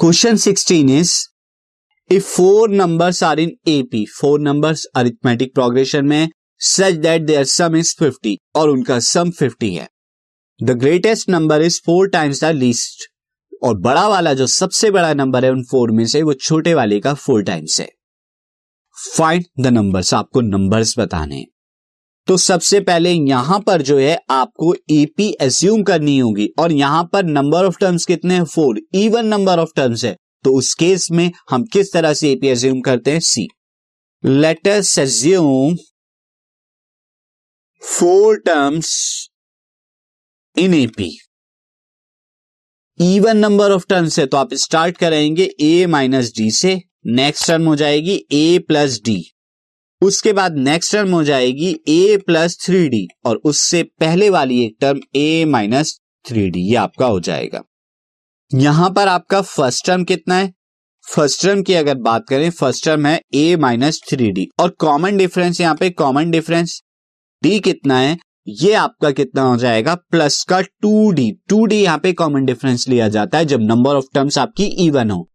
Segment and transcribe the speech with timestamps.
[0.00, 1.28] Question sixteen is
[2.12, 7.76] if four numbers are in AP four numbers arithmetic progression में such that their sum
[7.76, 9.88] is 50 और उनका sum 50 है।
[10.62, 13.10] The greatest number is four times the least
[13.62, 17.00] और बड़ा वाला जो सबसे बड़ा नंबर है उन फोर में से, वो छोटे वाले
[17.00, 17.88] का फोर टाइम्स है।
[19.16, 21.46] फाइंड द नंबर्स आपको नंबर्स बताने
[22.28, 27.24] तो सबसे पहले यहाँ पर जो है, आपको एपी एज्यूम करनी होगी। और यहाँ पर
[27.26, 28.44] नंबर ऑफ़ टर्म्स कितने हैं?
[28.44, 32.48] Four even number of terms है। तो उस केस में हम किस तरह से एपी
[32.48, 33.20] एज्यूम करते हैं?
[33.20, 33.46] See
[34.24, 35.76] let's assume
[37.82, 38.90] four terms
[40.56, 41.10] in AP
[42.98, 47.66] even number of terms है तो आप स्टार्ट करेंगे ए माइनस डी से। नेक्स्ट टर्म
[47.68, 49.20] हो जाएगी ए प्लस डी
[50.02, 54.76] उसके बाद नेक्स्ट टर्म हो जाएगी ए प्लस थ्री डी और उससे पहले वाली एक
[54.80, 57.62] term a minus three d ये आपका हो जाएगा।
[58.50, 60.52] यहाँ पर आपका फ़र्स्ट टर्म कितना है?
[61.06, 65.16] फ़र्स्ट टर्म की अगर बात करें फ़र्स्ट टर्म है ए माइनस थ्री डी और कॉमन
[65.16, 66.80] डिफरेंस यहाँ पे कॉमन डिफरेंस
[67.42, 68.16] डी कितना है?
[68.50, 69.94] ये आपका कितना हो जाएगा?
[69.94, 73.96] प्लस का टू डी टू डी यहाँ पे कॉमन डिफरेंस लिया जाता है जब नंबर
[73.96, 75.27] ऑफ़ टर्म्स आपकी इवन हो।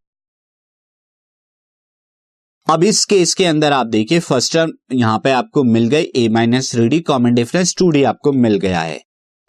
[2.67, 6.27] अब इस केस के अंदर आप देखिए फ़र्स्ट टर्म यहाँ पे आपको मिल गई a
[6.29, 8.99] minus three d common difference two d आपको मिल गया है।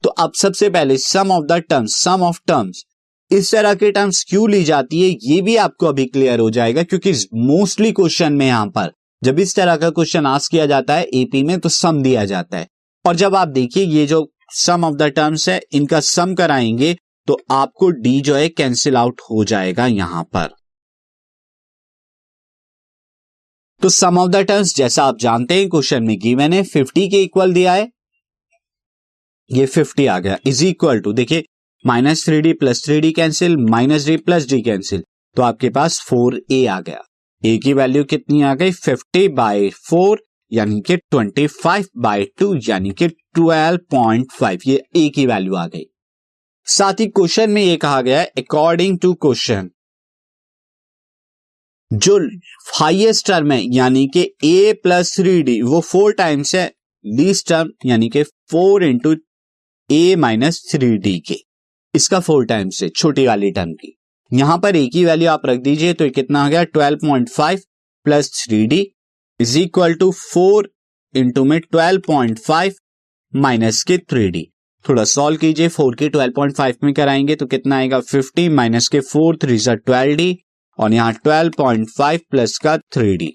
[0.04, 2.82] तो अब सबसे पहले sum of the terms sum of terms
[3.30, 6.82] इस तरह के टर्म्स क्यों ली जाती है, ये भी आपको अभी क्लियर हो जाएगा,
[6.82, 8.90] क्योंकि मोस्टली क्वेश्चन में यहाँ पर,
[9.22, 12.58] जब इस तरह का क्वेश्चन आस्क किया जाता है एपी में तो सम दिया जाता
[12.58, 12.66] है।
[13.04, 16.94] और जब आप देखिए, ये जो सम ऑफ़ द टर्म्स है, इनका सम कराएँगे
[17.28, 20.48] तो आपको डी जो है कैंसिल आउट हो जाएगा यहाँ पर।
[23.84, 27.22] तो सम ऑफ़ द टर्म्स जैसा आप जानते हैं क्वेश्चन में गिवन है 50 के
[27.22, 27.90] इक्वल दिया है।
[29.52, 31.44] ये 50 आ गया। इज़ इक्वल टू देखिए
[31.86, 35.04] minus three d plus three d cancel minus d plus d cancel
[35.36, 37.02] तो आपके पास फोर ए आ गया।
[37.44, 38.72] ए की वैल्यू कितनी आ गई?
[38.72, 43.08] 50 बाई फोर यानी कि 25 बाई टू यानी कि
[43.38, 45.84] 12.5 ये ए की वैल्यू आ गई।
[46.66, 49.70] साथ ही क्वेश्चन में ये कहा गया अकॉर्डिंग टू क्वेश्चन
[51.90, 52.18] जो
[52.74, 56.66] हाइएस्ट टर्म है, यानी कि ए प्लस थ्री डी वो फोर टाइम्स है
[57.04, 59.14] लीस्ट टर्म यानी कि four into
[59.90, 61.36] a minus three d के।
[61.94, 63.96] इसका फोर टाइम्स है, छोटी वाली टर्म की।
[64.30, 66.64] यहाँ पर ए की वैल्यू आप रख दीजिए तो कितना आ गया?
[66.64, 67.60] Twelve point five
[68.06, 68.86] plus three d
[69.40, 70.70] is equal to four
[71.14, 72.74] into में ट्वेल्व पॉइंट फाइव
[73.32, 74.46] माइनस के थ्री डी
[74.84, 78.00] थोड़ा सॉल्व कीजिए फोर के ट्वेल्व पॉइंट फाइव में कराएँगे तो कितना आएगा?
[78.00, 80.36] फिफ्टी माइनस के फोर थ्री सा ट्वेल्व डी
[80.78, 83.28] और यहाँ 12.5 प्लस का 3D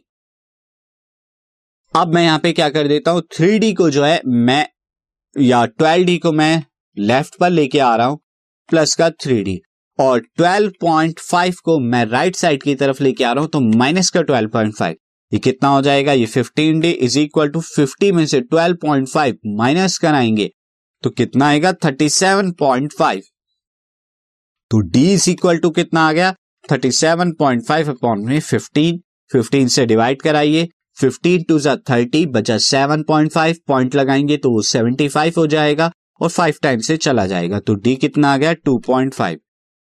[1.94, 4.66] अब मैं यहाँ पे क्या कर देता हूँ 3D को जो है मैं,
[5.36, 6.64] या 12D को मैं
[6.98, 8.20] लेफ़्ट पर लेके आ रहा हूँ
[8.70, 9.56] प्लस का 3D
[10.00, 14.20] और 12.5 को मैं राइट साइड की तरफ़ लेके आ रहा हूँ तो माइनस का
[14.22, 14.96] 12.5
[15.32, 16.14] ये कितना हो जाएगा?
[16.14, 20.50] ये 15 डी इज़ इक्वल टू 50 में से 12.5 माइनस कराएँगे
[21.04, 21.74] तो कितना आएगा?
[21.86, 23.22] 37.5
[24.72, 26.34] तो डी इज़ इक्वल टू कितना आ गया?
[26.72, 28.97] 37.5 अपॉन में 15
[29.31, 34.52] 15 से डिवाइड कराइए 15 टू जा थर्टी बचा 7.5 पॉइंट फाइव पॉइंट लगाएँगे तो
[34.52, 35.91] वो 75 हो जाएगा
[36.22, 38.53] और 5 टाइम से चला जाएगा तो डी कितना आ गया?
[38.68, 39.38] 2.5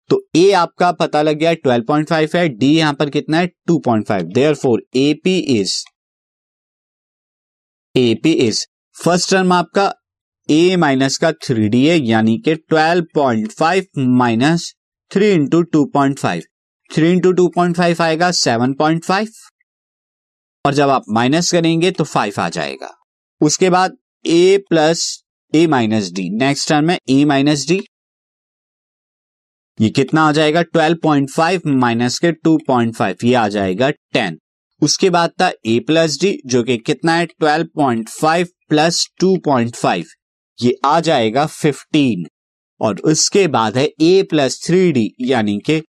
[0.09, 3.49] तो ए आपका पता लग गया 12.5 है डी यहाँ पर कितना है?
[3.71, 5.73] 2.5 therefore AP is
[7.95, 8.65] AP is
[8.95, 9.93] first term आपका
[10.49, 14.73] ए माइनस का थ्री डी है, यानी कि 12.5 minus
[15.11, 16.43] three into two point five
[16.91, 19.27] three into two point five आएगा, सेवन पॉइंट फाइव।
[20.65, 22.93] और जब आप माइनस करेंगे तो फाइव आ जाएगा।
[23.41, 26.29] उसके बाद a plus a minus d.
[26.29, 27.79] Next term है ए माइनस डी।
[29.79, 30.61] ये कितना आ जाएगा?
[30.61, 34.37] ट्वेल्व पॉइंट फाइव माइनस के टू पॉइंट फाइव। ये आ जाएगा टेन।
[34.81, 37.25] उसके बाद था ए प्लस डी, जो कि कितना है?
[37.25, 40.05] Twelve point five plus two point five.
[40.59, 42.25] ये आ जाएगा फिफ्टीन।
[42.81, 45.81] और उसके बाद है ए प्लस थ्री डी, यानी कि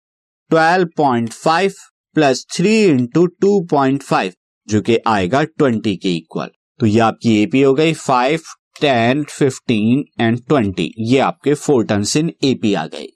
[0.52, 1.72] 12.5
[2.14, 4.32] plus three into two point five
[4.68, 6.48] जो कि आएगा 20 के इक्वल
[6.80, 8.38] तो ये आपकी एपी हो गई 5,
[8.82, 13.06] 10, 15 एंड 20 ये आपके फोर टर्म्स इन एपी आ गए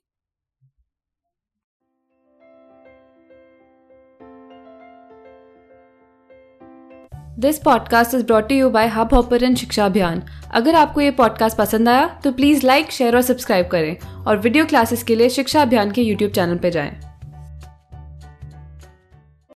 [7.38, 11.88] this podcast is brought you by Hub Hopper Shiksha Abhiyan अगर आपको ये पॉडकास्ट पसंद
[11.88, 15.90] आया तो प्लीज़ लाइक शेयर और सब्सक्राइब करें और वीडियो क्लासेस के लिए शिक्षा अभियान
[15.90, 17.09] के यूट्यूब चैनल पर जाएँ।